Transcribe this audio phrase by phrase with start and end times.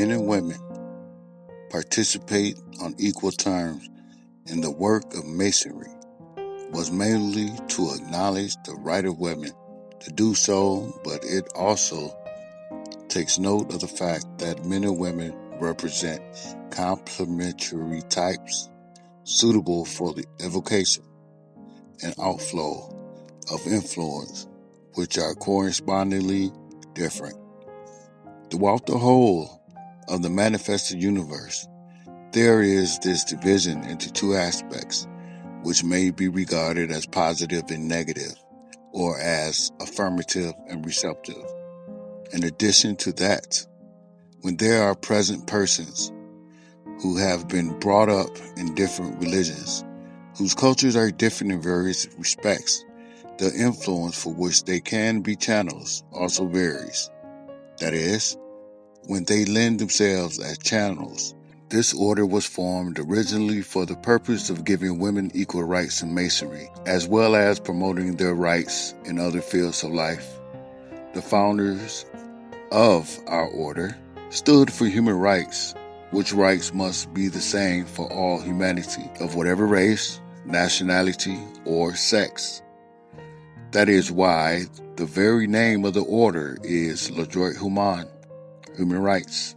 [0.00, 0.58] men and women
[1.68, 3.86] participate on equal terms
[4.46, 5.90] in the work of masonry
[6.70, 9.52] was mainly to acknowledge the right of women
[10.00, 12.16] to do so, but it also
[13.08, 16.22] takes note of the fact that men and women represent
[16.70, 18.70] complementary types
[19.24, 21.04] suitable for the evocation
[22.02, 22.88] and outflow
[23.52, 24.48] of influence,
[24.94, 26.50] which are correspondingly
[26.94, 27.36] different.
[28.50, 29.59] Throughout the whole
[30.10, 31.66] of the manifested universe,
[32.32, 35.06] there is this division into two aspects,
[35.62, 38.34] which may be regarded as positive and negative,
[38.92, 41.42] or as affirmative and receptive.
[42.32, 43.64] In addition to that,
[44.42, 46.12] when there are present persons
[47.02, 49.84] who have been brought up in different religions,
[50.36, 52.84] whose cultures are different in various respects,
[53.38, 57.10] the influence for which they can be channels also varies.
[57.78, 58.36] That is,
[59.06, 61.34] when they lend themselves as channels,
[61.68, 66.68] this order was formed originally for the purpose of giving women equal rights in masonry,
[66.86, 70.40] as well as promoting their rights in other fields of life.
[71.14, 72.06] The founders
[72.72, 73.96] of our order
[74.30, 75.74] stood for human rights,
[76.10, 82.62] which rights must be the same for all humanity of whatever race, nationality, or sex.
[83.70, 84.64] That is why
[84.96, 88.08] the very name of the order is Le Droit Humain,
[88.76, 89.56] human rights.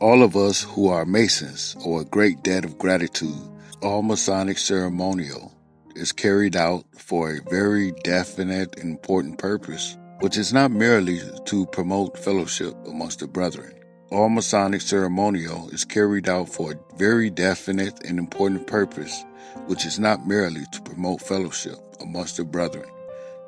[0.00, 3.38] All of us who are Masons owe a great debt of gratitude.
[3.82, 5.52] All Masonic ceremonial
[5.94, 11.66] is carried out for a very definite and important purpose which is not merely to
[11.66, 13.74] promote fellowship amongst the brethren.
[14.10, 19.24] All Masonic ceremonial is carried out for a very definite and important purpose,
[19.66, 22.88] which is not merely to promote fellowship amongst the brethren,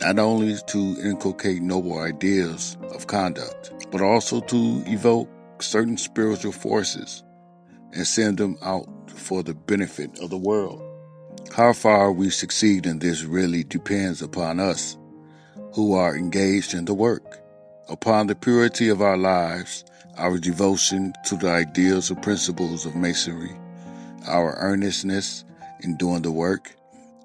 [0.00, 5.28] not only to inculcate noble ideas of conduct, but also to evoke
[5.60, 7.24] certain spiritual forces
[7.92, 10.82] and send them out for the benefit of the world.
[11.54, 14.96] How far we succeed in this really depends upon us
[15.72, 17.40] who are engaged in the work.
[17.88, 19.84] Upon the purity of our lives,
[20.16, 23.56] our devotion to the ideals and principles of Masonry,
[24.26, 25.44] our earnestness
[25.80, 26.74] in doing the work,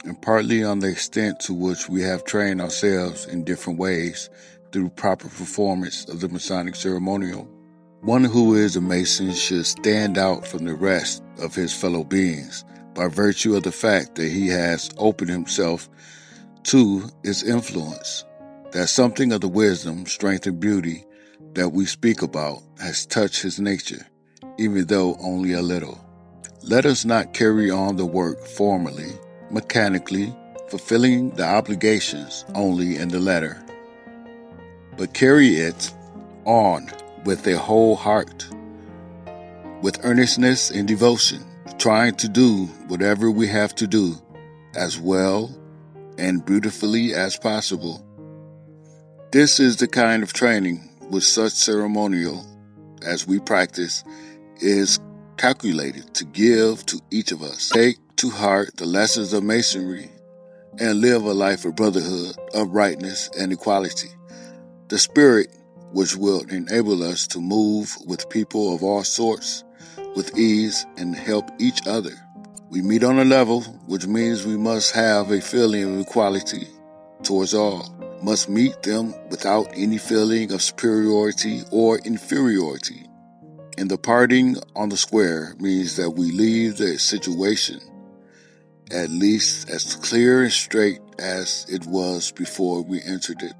[0.03, 4.29] and partly on the extent to which we have trained ourselves in different ways
[4.71, 7.47] through proper performance of the Masonic ceremonial.
[8.01, 12.65] One who is a Mason should stand out from the rest of his fellow beings
[12.93, 15.89] by virtue of the fact that he has opened himself
[16.63, 18.25] to its influence
[18.71, 21.05] that something of the wisdom, strength, and beauty
[21.53, 24.05] that we speak about has touched his nature,
[24.57, 26.03] even though only a little.
[26.63, 29.11] Let us not carry on the work formally,
[29.53, 30.35] mechanically,
[30.69, 33.63] fulfilling the obligations only in the letter,
[34.97, 35.93] but carry it
[36.45, 36.89] on
[37.23, 38.45] with a whole heart,
[39.81, 41.41] with earnestness and devotion,
[41.77, 44.15] trying to do whatever we have to do
[44.75, 45.55] as well
[46.17, 48.05] and beautifully as possible
[49.33, 52.45] this is the kind of training with such ceremonial
[53.01, 54.03] as we practice
[54.57, 54.99] is
[55.37, 57.69] calculated to give to each of us.
[57.69, 60.09] Take to heart the lessons of masonry
[60.79, 64.09] and live a life of brotherhood, uprightness, and equality.
[64.87, 65.47] The spirit
[65.91, 69.63] which will enable us to move with people of all sorts
[70.15, 72.13] with ease and help each other.
[72.69, 76.67] We meet on a level, which means we must have a feeling of equality
[77.23, 83.05] towards all must meet them without any feeling of superiority or inferiority.
[83.77, 87.81] And the parting on the square means that we leave the situation
[88.91, 93.53] at least as clear and straight as it was before we entered it.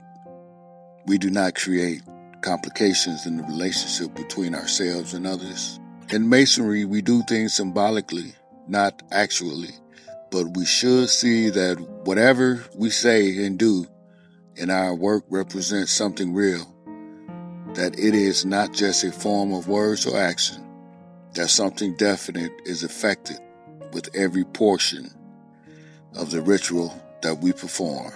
[1.06, 2.02] We do not create
[2.42, 5.80] complications in the relationship between ourselves and others.
[6.10, 8.34] In Masonry, we do things symbolically,
[8.68, 9.72] not actually,
[10.30, 13.88] but we should see that whatever we say and do
[14.56, 16.68] in our work represents something real,
[17.74, 20.64] that it is not just a form of words or action,
[21.34, 23.38] that something definite is affected
[23.94, 25.10] with every portion
[26.24, 28.14] of the ritual that we perform.